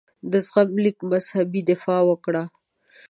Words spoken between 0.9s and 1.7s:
مذهبي